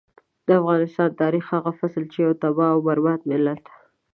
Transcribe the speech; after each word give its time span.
د 0.47 0.49
افغان 0.59 1.11
تاريخ 1.21 1.45
هغه 1.55 1.71
فصل 1.79 2.03
چې 2.11 2.17
يو 2.25 2.31
تباه 2.41 2.71
او 2.75 2.79
برباد 2.87 3.19
ملت. 3.31 3.63